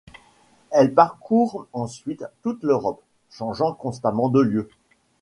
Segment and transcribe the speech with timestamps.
[0.71, 4.69] Elle parcourt ensuite toute l'Europe, changeant constamment de lieu.